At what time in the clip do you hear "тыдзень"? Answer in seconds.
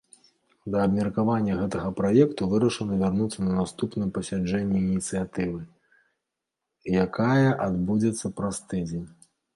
8.73-9.09